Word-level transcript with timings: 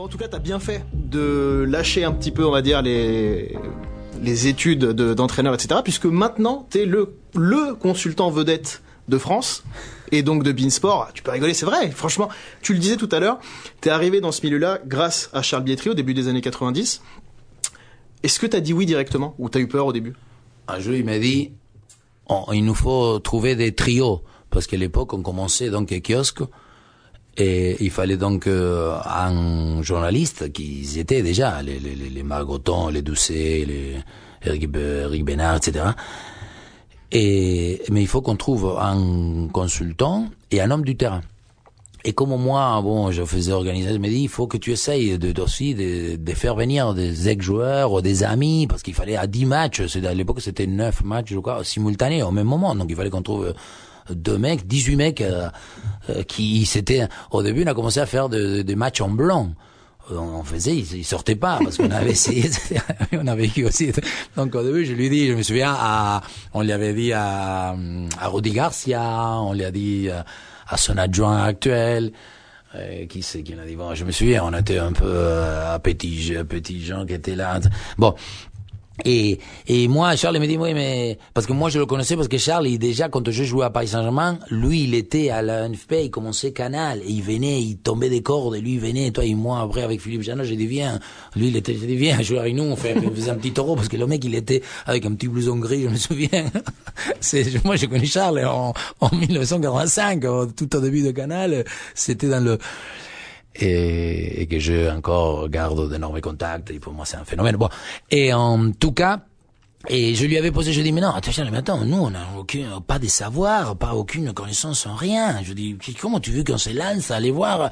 En 0.00 0.06
tout 0.08 0.16
cas, 0.18 0.28
t'as 0.28 0.38
bien 0.38 0.60
fait 0.60 0.84
de 0.94 1.64
lâcher 1.68 2.04
un 2.04 2.12
petit 2.12 2.30
peu, 2.30 2.46
on 2.46 2.50
va 2.52 2.62
dire, 2.62 2.82
les 2.82 3.56
les 4.22 4.46
études 4.48 4.80
de- 4.80 5.14
d'entraîneur, 5.14 5.54
etc. 5.54 5.80
Puisque 5.84 6.06
maintenant, 6.06 6.66
t'es 6.70 6.84
le 6.86 7.14
le 7.34 7.74
consultant 7.74 8.30
vedette 8.30 8.82
de 9.08 9.16
France 9.18 9.64
et 10.12 10.22
donc 10.22 10.42
de 10.44 10.52
Beansport. 10.52 11.08
Tu 11.14 11.22
peux 11.22 11.30
rigoler, 11.30 11.54
c'est 11.54 11.66
vrai. 11.66 11.90
Franchement, 11.90 12.28
tu 12.62 12.74
le 12.74 12.78
disais 12.78 12.96
tout 12.96 13.08
à 13.12 13.18
l'heure, 13.20 13.38
t'es 13.80 13.90
arrivé 13.90 14.20
dans 14.20 14.32
ce 14.32 14.44
milieu-là 14.44 14.80
grâce 14.86 15.30
à 15.32 15.42
Charles 15.42 15.64
Bietri 15.64 15.90
au 15.90 15.94
début 15.94 16.14
des 16.14 16.28
années 16.28 16.40
90. 16.42 17.00
Est-ce 18.22 18.38
que 18.40 18.46
t'as 18.46 18.60
dit 18.60 18.72
oui 18.72 18.86
directement 18.86 19.34
ou 19.38 19.48
t'as 19.48 19.60
eu 19.60 19.68
peur 19.68 19.86
au 19.86 19.92
début? 19.92 20.14
Un 20.68 20.78
jour, 20.80 20.94
il 20.94 21.04
m'a 21.04 21.18
dit, 21.18 21.52
il 22.52 22.64
nous 22.64 22.74
faut 22.74 23.18
trouver 23.20 23.56
des 23.56 23.74
trios. 23.74 24.22
Parce 24.50 24.66
qu'à 24.66 24.76
l'époque, 24.76 25.12
on 25.12 25.22
commençait 25.22 25.70
donc 25.70 25.92
à 25.92 26.00
kiosque. 26.00 26.40
Et 27.40 27.76
il 27.80 27.90
fallait 27.90 28.16
donc 28.16 28.48
un 28.48 29.80
journaliste 29.82 30.52
qui 30.52 30.84
étaient 30.98 31.22
déjà, 31.22 31.62
les, 31.62 31.78
les, 31.78 31.94
les, 31.94 32.22
Margoton, 32.24 32.88
les 32.88 33.00
Doucet, 33.02 33.64
les 33.66 33.96
Eric, 34.44 34.68
Bénard, 34.70 35.56
etc. 35.56 35.84
Et, 37.12 37.80
mais 37.90 38.02
il 38.02 38.06
faut 38.06 38.20
qu'on 38.20 38.36
trouve 38.36 38.76
un 38.78 39.48
consultant 39.52 40.26
et 40.50 40.60
un 40.60 40.70
homme 40.70 40.84
du 40.84 40.96
terrain. 40.96 41.22
Et 42.04 42.12
comme 42.12 42.36
moi, 42.40 42.80
bon, 42.82 43.10
je 43.10 43.24
faisais 43.24 43.52
organiser, 43.52 43.92
je 43.92 43.98
me 43.98 44.08
dis, 44.08 44.22
il 44.22 44.28
faut 44.28 44.46
que 44.46 44.56
tu 44.56 44.72
essayes 44.72 45.18
de, 45.18 45.40
aussi 45.40 45.74
de, 45.74 46.16
de 46.16 46.32
faire 46.32 46.54
venir 46.54 46.94
des 46.94 47.28
ex-joueurs 47.28 47.92
ou 47.92 48.00
des 48.00 48.22
amis, 48.24 48.66
parce 48.68 48.82
qu'il 48.82 48.94
fallait 48.94 49.16
à 49.16 49.26
10 49.26 49.46
matchs, 49.46 49.86
c'est- 49.86 50.06
à 50.06 50.14
l'époque 50.14 50.40
c'était 50.40 50.66
9 50.66 51.02
matchs, 51.04 51.30
je 51.32 51.38
crois, 51.38 51.64
simultanés 51.64 52.22
au 52.22 52.30
même 52.30 52.46
moment, 52.46 52.74
donc 52.76 52.86
il 52.88 52.96
fallait 52.96 53.10
qu'on 53.10 53.22
trouve 53.22 53.52
deux 54.10 54.38
mecs, 54.38 54.66
18 54.66 54.96
mecs 54.96 55.20
euh, 55.20 55.48
euh, 56.10 56.22
qui 56.22 56.66
c'était 56.66 57.08
au 57.30 57.42
début 57.42 57.64
on 57.64 57.66
a 57.66 57.74
commencé 57.74 58.00
à 58.00 58.06
faire 58.06 58.28
des 58.28 58.64
des 58.64 58.76
matchs 58.76 59.00
en 59.00 59.08
blanc. 59.08 59.52
Euh, 60.10 60.16
on 60.16 60.42
faisait 60.42 60.74
ils 60.76 61.04
sortaient 61.04 61.36
pas 61.36 61.58
parce 61.62 61.76
qu'on 61.76 61.90
avait 61.90 62.10
essayé 62.12 62.50
on 63.12 63.26
a 63.26 63.36
vécu 63.36 63.64
aussi. 63.64 63.92
Donc 64.36 64.54
au 64.54 64.62
début 64.62 64.84
je 64.84 64.92
lui 64.92 65.10
dis 65.10 65.28
je 65.28 65.34
me 65.34 65.42
souviens 65.42 65.74
à 65.78 66.22
on 66.54 66.62
lui 66.62 66.72
avait 66.72 66.94
dit 66.94 67.12
à 67.12 67.76
à 68.20 68.28
Rudy 68.28 68.52
Garcia 68.52 69.02
on 69.40 69.52
lui 69.52 69.64
a 69.64 69.70
dit 69.70 70.08
à, 70.10 70.76
son 70.76 70.96
adjoint 70.96 71.42
actuel 71.44 72.12
qui 73.08 73.22
c'est 73.22 73.42
qui 73.42 73.54
l'a 73.54 73.64
dit 73.64 73.76
bon 73.76 73.94
je 73.94 74.04
me 74.04 74.12
souviens 74.12 74.44
on 74.44 74.52
était 74.54 74.78
un 74.78 74.92
peu 74.92 75.42
à 75.66 75.78
petits 75.78 76.34
petits 76.48 76.84
gens 76.84 77.04
qui 77.06 77.14
étaient 77.14 77.36
là. 77.36 77.60
Bon 77.96 78.14
et, 79.04 79.38
et 79.68 79.86
moi, 79.88 80.16
Charles 80.16 80.38
me 80.38 80.46
dit, 80.46 80.56
oui, 80.56 80.74
mais, 80.74 81.18
parce 81.34 81.46
que 81.46 81.52
moi, 81.52 81.70
je 81.70 81.78
le 81.78 81.86
connaissais 81.86 82.16
parce 82.16 82.28
que 82.28 82.38
Charles, 82.38 82.66
il, 82.68 82.78
déjà, 82.78 83.08
quand 83.08 83.30
je 83.30 83.44
jouais 83.44 83.64
à 83.64 83.70
Paris 83.70 83.88
Saint-Germain, 83.88 84.38
lui, 84.50 84.84
il 84.84 84.94
était 84.94 85.30
à 85.30 85.40
la 85.42 85.68
NFP, 85.68 85.94
il 86.04 86.10
commençait 86.10 86.52
Canal, 86.52 87.00
et 87.00 87.10
il 87.10 87.22
venait, 87.22 87.60
il 87.62 87.76
tombait 87.78 88.10
des 88.10 88.22
cordes, 88.22 88.56
et 88.56 88.60
lui, 88.60 88.72
il 88.74 88.80
venait, 88.80 89.10
toi 89.10 89.24
et 89.24 89.34
moi, 89.34 89.60
après, 89.60 89.82
avec 89.82 90.00
Philippe 90.00 90.22
Janot, 90.22 90.44
j'ai 90.44 90.56
dit, 90.56 90.66
viens. 90.66 90.98
Lui, 91.36 91.48
il 91.48 91.56
était, 91.56 91.74
j'ai 91.74 91.86
dit, 91.86 91.96
viens, 91.96 92.20
jouer 92.22 92.38
avec 92.40 92.54
nous, 92.54 92.64
on 92.64 92.76
fait, 92.76 92.96
on 92.96 93.14
faisait 93.14 93.30
un 93.30 93.36
petit 93.36 93.52
taureau, 93.52 93.76
parce 93.76 93.88
que 93.88 93.96
le 93.96 94.06
mec, 94.06 94.24
il 94.24 94.34
était 94.34 94.62
avec 94.86 95.06
un 95.06 95.14
petit 95.14 95.28
blouson 95.28 95.56
gris, 95.56 95.82
je 95.84 95.88
me 95.88 95.96
souviens. 95.96 96.46
C'est, 97.20 97.64
moi, 97.64 97.76
j'ai 97.76 97.86
connu 97.86 98.06
Charles 98.06 98.44
en, 98.44 98.72
en 99.00 99.14
1985, 99.14 100.24
au- 100.24 100.46
tout 100.46 100.74
au 100.76 100.80
début 100.80 101.02
de 101.02 101.10
Canal, 101.12 101.64
c'était 101.94 102.28
dans 102.28 102.42
le, 102.42 102.58
et, 103.58 104.42
et 104.42 104.46
que 104.46 104.58
je 104.58 104.90
encore 104.90 105.48
garde 105.48 105.90
d'énormes 105.90 106.20
contacts. 106.20 106.70
Et 106.70 106.78
pour 106.78 106.92
moi, 106.92 107.04
c'est 107.04 107.16
un 107.16 107.24
phénomène. 107.24 107.56
Bon, 107.56 107.68
et 108.10 108.32
en 108.32 108.72
tout 108.72 108.92
cas. 108.92 109.20
Et 109.88 110.16
je 110.16 110.26
lui 110.26 110.36
avais 110.36 110.50
posé, 110.50 110.72
je 110.72 110.82
dis, 110.82 110.90
mais 110.90 111.00
non, 111.00 111.12
Charles, 111.22 111.50
mais 111.52 111.58
attends, 111.58 111.84
nous, 111.84 111.98
on 111.98 112.10
n'a 112.10 112.26
aucun, 112.36 112.80
pas 112.80 112.98
des 112.98 113.08
savoirs, 113.08 113.76
pas 113.76 113.94
aucune 113.94 114.32
connaissance 114.32 114.86
en 114.86 114.96
rien. 114.96 115.40
Je 115.44 115.52
dis, 115.52 115.78
comment 116.00 116.18
tu 116.18 116.32
veux 116.32 116.42
qu'on 116.42 116.58
se 116.58 116.70
lance 116.70 117.12
à 117.12 117.16
aller 117.16 117.30
voir? 117.30 117.70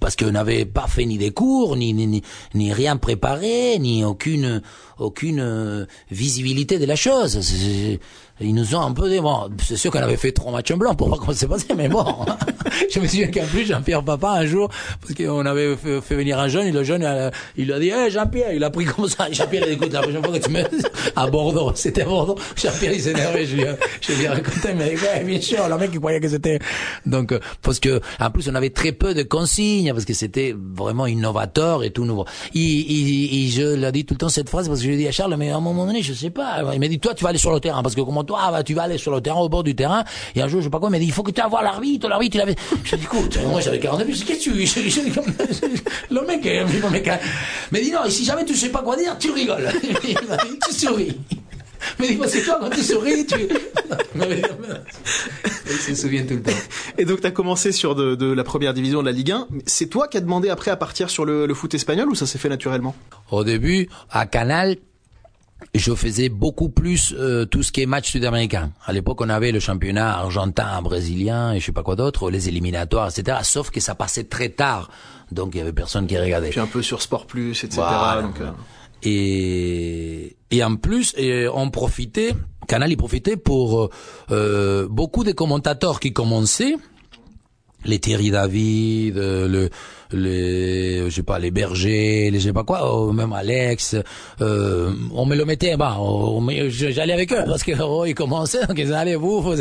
Parce 0.00 0.16
qu'on 0.16 0.32
n'avait 0.32 0.64
pas 0.64 0.86
fait 0.86 1.04
ni 1.04 1.18
des 1.18 1.32
cours, 1.32 1.76
ni, 1.76 1.92
ni, 1.92 2.06
ni, 2.06 2.22
ni 2.54 2.72
rien 2.72 2.96
préparé, 2.96 3.78
ni 3.78 4.04
aucune, 4.04 4.62
aucune 4.98 5.40
euh, 5.40 5.86
visibilité 6.10 6.78
de 6.78 6.86
la 6.86 6.96
chose. 6.96 7.38
Ils 8.40 8.52
nous 8.52 8.74
ont 8.74 8.80
un 8.80 8.90
peu 8.92 9.08
dit, 9.08 9.20
bon, 9.20 9.48
c'est 9.64 9.76
sûr 9.76 9.92
qu'on 9.92 10.00
avait 10.00 10.16
fait 10.16 10.32
trois 10.32 10.50
matchs 10.50 10.72
en 10.72 10.76
blanc 10.76 10.96
pour 10.96 11.06
voir 11.06 11.20
comment 11.20 11.32
c'est 11.32 11.46
passé, 11.46 11.66
mais 11.76 11.88
bon. 11.88 12.04
je 12.92 12.98
me 12.98 13.06
souviens 13.06 13.28
qu'en 13.30 13.44
plus, 13.46 13.64
Jean-Pierre 13.64 14.02
Papa, 14.02 14.30
un 14.32 14.44
jour, 14.44 14.68
parce 15.00 15.14
qu'on 15.14 15.46
avait 15.46 15.76
fait, 15.76 16.00
venir 16.16 16.40
un 16.40 16.48
jeune, 16.48 16.66
et 16.66 16.72
le 16.72 16.82
jeune, 16.82 17.04
euh, 17.04 17.30
il 17.56 17.72
a 17.72 17.78
dit, 17.78 17.90
hey, 17.90 18.10
Jean-Pierre, 18.10 18.52
il 18.52 18.64
a 18.64 18.70
pris 18.70 18.86
comme 18.86 19.08
ça. 19.08 19.28
Et 19.30 19.34
Jean-Pierre, 19.34 19.68
il 19.68 19.74
écoute, 19.74 19.92
la 19.92 20.02
prochaine 20.02 20.24
fois 20.24 20.36
que 20.36 20.44
tu 20.44 20.50
me, 20.50 20.62
à 21.14 21.26
Bordeaux, 21.28 21.70
c'était 21.76 22.02
Bordeaux. 22.02 22.34
Jean-Pierre, 22.56 22.92
il 22.92 23.08
énervé, 23.08 23.46
je 23.46 23.54
lui, 23.56 23.64
je 24.00 24.12
lui 24.14 24.24
ai 24.24 24.28
raconté, 24.28 24.68
il 24.70 24.76
m'a 24.78 24.84
dit, 24.88 24.96
ouais, 24.96 25.24
bien 25.24 25.40
sûr, 25.40 25.68
le 25.68 25.78
mec, 25.78 25.90
il 25.92 26.00
croyait 26.00 26.18
que 26.20 26.28
c'était, 26.28 26.58
donc, 27.06 27.30
euh, 27.30 27.38
parce 27.62 27.78
que, 27.78 28.00
en 28.18 28.30
plus, 28.32 28.48
on 28.48 28.54
avait 28.56 28.70
très 28.70 28.90
peu 28.90 29.14
de 29.14 29.22
consignes, 29.22 29.92
parce 29.92 30.04
que 30.06 30.12
c'était 30.14 30.56
vraiment 30.58 31.06
innovateur 31.06 31.84
et 31.84 31.90
tout 31.90 32.04
nouveau. 32.04 32.24
Il, 32.52 32.62
il, 32.62 33.32
il- 33.32 33.50
je 33.52 33.74
l'ai 33.76 33.92
dit 33.92 34.04
tout 34.04 34.14
le 34.14 34.18
temps 34.18 34.28
cette 34.28 34.48
phrase, 34.48 34.66
parce 34.66 34.80
que 34.80 34.83
je 34.84 34.88
lui 34.90 34.94
ai 34.96 34.98
dit 34.98 35.08
à 35.08 35.12
Charles, 35.12 35.34
mais 35.38 35.50
à 35.50 35.56
un 35.56 35.60
moment 35.60 35.86
donné, 35.86 36.02
je 36.02 36.12
sais 36.12 36.28
pas. 36.28 36.62
Il 36.74 36.78
m'a 36.80 36.88
dit, 36.88 36.98
toi, 36.98 37.14
tu 37.14 37.24
vas 37.24 37.30
aller 37.30 37.38
sur 37.38 37.52
le 37.52 37.58
terrain, 37.58 37.82
parce 37.82 37.94
que 37.94 38.02
comment 38.02 38.22
toi, 38.22 38.50
bah, 38.50 38.62
tu 38.62 38.74
vas 38.74 38.82
aller 38.82 38.98
sur 38.98 39.12
le 39.12 39.22
terrain, 39.22 39.40
au 39.40 39.48
bord 39.48 39.64
du 39.64 39.74
terrain, 39.74 40.04
et 40.34 40.42
un 40.42 40.48
jour, 40.48 40.60
je 40.60 40.66
sais 40.66 40.70
pas 40.70 40.78
quoi, 40.78 40.90
il 40.90 40.92
m'a 40.92 40.98
dit, 40.98 41.06
il 41.06 41.12
faut 41.12 41.22
que 41.22 41.30
tu 41.30 41.40
ailles 41.40 41.48
voir 41.48 41.62
l'arbitre, 41.62 42.06
l'arbitre, 42.06 42.36
il 42.36 42.42
avait, 42.42 42.54
je 42.84 42.96
dis, 42.96 43.04
écoute, 43.04 43.38
moi, 43.46 43.62
j'avais 43.62 43.78
40 43.78 44.02
ans, 44.02 44.04
je 44.06 44.12
dis, 44.12 44.24
qu'est-ce 44.24 44.50
que 44.50 44.50
tu 44.50 44.50
le 46.10 46.20
mec, 46.26 46.46
euh, 46.46 46.90
mec, 46.90 47.08
euh, 47.08 47.16
mais 47.72 47.80
dit, 47.80 47.90
non, 47.90 48.04
et 48.04 48.10
si 48.10 48.24
jamais 48.24 48.44
tu 48.44 48.54
sais 48.54 48.68
pas 48.68 48.82
quoi 48.82 48.96
dire, 48.96 49.16
tu 49.18 49.30
rigoles. 49.30 49.70
Il 50.06 50.28
m'a 50.28 50.36
dit, 50.36 50.58
tu 50.68 50.74
souris. 50.74 51.16
Mais 52.00 52.08
dis, 52.08 52.16
parce 52.16 52.32
que 52.32 52.44
toi, 52.44 52.58
quand 52.60 52.70
tu 52.70 52.82
souris, 52.82 53.26
tu, 53.26 53.36
il 55.64 55.78
se 55.78 55.94
souvient 55.94 56.24
tout 56.24 56.34
le 56.34 56.42
temps. 56.42 56.52
Et 56.98 57.04
donc 57.04 57.20
t'as 57.20 57.30
commencé 57.30 57.72
sur 57.72 57.94
de, 57.94 58.14
de 58.14 58.32
la 58.32 58.44
première 58.44 58.74
division 58.74 59.00
de 59.00 59.06
la 59.06 59.12
Ligue 59.12 59.32
1. 59.32 59.48
C'est 59.66 59.86
toi 59.86 60.08
qui 60.08 60.16
as 60.16 60.20
demandé 60.20 60.48
après 60.48 60.70
à 60.70 60.76
partir 60.76 61.10
sur 61.10 61.24
le, 61.24 61.46
le 61.46 61.54
foot 61.54 61.74
espagnol 61.74 62.08
ou 62.08 62.14
ça 62.14 62.26
s'est 62.26 62.38
fait 62.38 62.48
naturellement? 62.48 62.94
Au 63.30 63.44
début, 63.44 63.88
à 64.10 64.26
Canal, 64.26 64.76
je 65.74 65.94
faisais 65.94 66.28
beaucoup 66.28 66.68
plus 66.68 67.14
euh, 67.16 67.44
tout 67.46 67.62
ce 67.62 67.72
qui 67.72 67.82
est 67.82 67.86
match 67.86 68.10
sud-américain. 68.10 68.72
À 68.84 68.92
l'époque, 68.92 69.20
on 69.20 69.28
avait 69.28 69.52
le 69.52 69.60
championnat 69.60 70.18
argentin, 70.18 70.82
brésilien 70.82 71.52
et 71.52 71.60
je 71.60 71.66
sais 71.66 71.72
pas 71.72 71.82
quoi 71.82 71.96
d'autre, 71.96 72.30
les 72.30 72.48
éliminatoires, 72.48 73.08
etc. 73.08 73.38
Sauf 73.42 73.70
que 73.70 73.80
ça 73.80 73.94
passait 73.94 74.24
très 74.24 74.50
tard, 74.50 74.90
donc 75.32 75.54
il 75.54 75.58
y 75.58 75.60
avait 75.60 75.72
personne 75.72 76.06
qui 76.06 76.18
regardait. 76.18 76.50
Puis 76.50 76.60
un 76.60 76.66
peu 76.66 76.82
sur 76.82 77.02
Sport 77.02 77.26
Plus, 77.26 77.64
etc. 77.64 77.76
Voilà. 77.76 78.22
donc, 78.22 78.40
euh, 78.40 78.50
Et, 79.02 80.36
et 80.54 80.64
en 80.64 80.76
plus, 80.76 81.14
et 81.16 81.48
on 81.48 81.70
profitait, 81.70 82.32
Canal 82.68 82.92
y 82.92 82.96
profitait 82.96 83.36
pour 83.36 83.90
euh, 84.30 84.86
beaucoup 84.88 85.24
de 85.24 85.32
commentateurs 85.32 85.98
qui 86.00 86.12
commençaient, 86.12 86.76
les 87.84 87.98
Thierry 87.98 88.30
David, 88.30 89.18
euh, 89.18 89.48
le, 89.48 89.70
les, 90.12 91.10
je 91.10 91.16
sais 91.16 91.22
pas, 91.22 91.38
les 91.38 91.50
Berger, 91.50 92.30
les 92.30 92.38
je 92.38 92.44
sais 92.44 92.52
pas 92.52 92.64
quoi, 92.64 93.08
euh, 93.08 93.12
même 93.12 93.32
Alex, 93.32 93.96
euh, 94.40 94.92
on 95.12 95.26
me 95.26 95.34
le 95.34 95.44
mettait, 95.44 95.76
bah, 95.76 95.98
j'allais 96.68 97.12
avec 97.12 97.32
eux 97.32 97.44
parce 97.46 97.62
que 97.64 97.72
oh, 97.82 98.04
ils 98.04 98.14
commençaient, 98.14 98.66
donc 98.66 98.78
ils 98.78 98.92
allaient 98.92 99.16
vous, 99.16 99.40
vous 99.40 99.56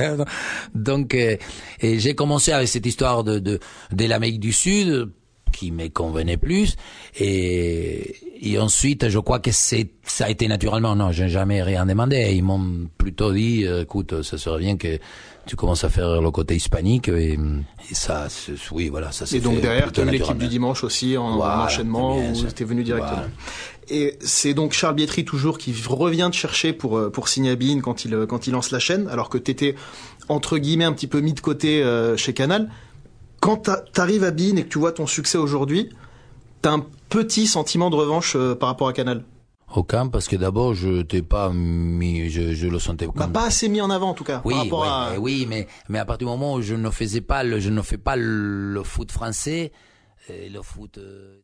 donc 0.76 1.16
euh, 1.16 1.38
et 1.82 2.00
j'ai 2.00 2.16
commencé 2.16 2.52
avec 2.52 2.68
cette 2.68 2.86
histoire 2.86 3.24
de 3.24 3.40
de, 3.40 3.60
de 3.92 4.06
l'Amérique 4.06 4.40
du 4.40 4.54
Sud 4.54 5.10
qui 5.52 5.72
me 5.72 5.88
convenait 5.88 6.38
plus. 6.38 6.76
Et, 7.20 8.16
et 8.42 8.60
ensuite 8.60 9.10
je 9.10 9.20
crois 9.20 9.40
que 9.40 9.52
c'est 9.52 9.90
ça 10.16 10.26
a 10.26 10.30
été 10.30 10.48
naturellement 10.48 10.96
non 10.96 11.12
j'ai 11.12 11.30
jamais 11.30 11.60
rien 11.64 11.86
demandé 11.86 12.18
ils 12.40 12.44
m'ont 12.44 12.88
plutôt 12.98 13.32
dit 13.32 13.66
euh, 13.66 13.84
écoute 13.84 14.22
ça 14.22 14.38
serait 14.38 14.60
bien 14.60 14.76
que 14.78 15.00
tu 15.46 15.56
commences 15.56 15.84
à 15.84 15.90
faire 15.90 16.22
le 16.22 16.32
côté 16.32 16.56
hispanique 16.56 17.08
et, 17.10 17.34
et 17.92 17.96
ça 17.96 18.28
oui 18.72 18.90
voilà 18.90 19.12
ça 19.12 19.26
s'est 19.26 19.38
Et 19.38 19.42
donc 19.42 19.56
fait 19.56 19.62
derrière, 19.62 19.92
tu 19.92 20.02
as 20.02 20.06
l'équipe 20.06 20.38
du 20.38 20.48
dimanche 20.48 20.84
aussi 20.84 21.18
en, 21.18 21.40
enchaînement 21.40 22.20
bien 22.20 22.32
où 22.32 22.36
sûr. 22.36 22.54
t'es 22.54 22.64
venu 22.64 22.84
directement. 22.84 23.12
Voilà. 23.28 23.30
Et 23.90 24.18
c'est 24.22 24.54
donc 24.54 24.72
Charles 24.72 24.96
Bietri 24.96 25.26
toujours 25.26 25.58
qui 25.58 25.74
revient 25.86 26.30
te 26.32 26.38
chercher 26.38 26.72
pour 26.72 26.98
euh, 26.98 27.10
pour 27.10 27.28
signer 27.28 27.52
à 27.52 27.56
Bein 27.58 27.82
quand 27.82 28.06
il 28.06 28.14
euh, 28.14 28.26
quand 28.26 28.48
il 28.48 28.52
lance 28.54 28.72
la 28.72 28.80
chaîne, 28.80 29.10
alors 29.10 29.28
que 29.28 29.38
t'étais 29.38 29.76
entre 30.30 30.58
guillemets 30.58 30.86
un 30.86 30.94
petit 30.94 31.08
peu 31.08 31.20
mis 31.20 31.34
de 31.34 31.42
côté 31.42 31.84
euh, 31.84 32.16
chez 32.16 32.34
Canal. 32.34 32.70
Quand 33.42 33.58
t'a- 33.58 33.84
t'arrives 33.92 34.24
à 34.24 34.32
Bein 34.32 34.56
et 34.56 34.64
que 34.64 34.70
tu 34.70 34.80
vois 34.80 34.94
ton 34.94 35.08
succès 35.08 35.38
aujourd'hui, 35.38 35.90
t'as 36.62 36.72
un 36.72 36.86
petit 37.10 37.46
sentiment 37.48 37.90
de 37.90 37.98
revanche 37.98 38.38
euh, 38.38 38.56
par 38.56 38.70
rapport 38.70 38.88
à 38.88 38.94
Canal? 38.94 39.26
Aucun 39.78 40.08
parce 40.08 40.28
que 40.28 40.36
d'abord 40.36 40.74
je 40.74 41.02
t'ai 41.02 41.22
pas 41.22 41.52
mis 41.52 42.30
je, 42.30 42.54
je 42.54 42.68
le 42.68 42.80
sentais 42.80 43.08
Bah, 43.08 43.14
comme 43.16 43.32
pas 43.34 43.46
assez 43.46 43.70
mis 43.70 43.82
en 43.82 43.90
avant 43.90 44.10
en 44.10 44.14
tout 44.14 44.24
cas. 44.24 44.42
Oui, 44.46 44.54
par 44.54 44.64
rapport 44.64 44.82
ouais, 44.82 44.88
à... 44.88 45.10
mais 45.12 45.18
oui, 45.18 45.46
mais 45.50 45.68
mais 45.90 46.00
à 46.00 46.06
partir 46.06 46.28
du 46.28 46.32
moment 46.32 46.54
où 46.56 46.62
je 46.62 46.76
ne 46.76 46.90
faisais 46.90 47.22
pas 47.22 47.44
le, 47.44 47.60
je 47.60 47.70
ne 47.70 47.82
fais 47.82 47.98
pas 47.98 48.16
le, 48.16 48.74
le 48.74 48.84
foot 48.84 49.12
français, 49.12 49.72
euh, 50.30 50.50
le 50.52 50.62
foot. 50.62 50.98
euh, 50.98 51.40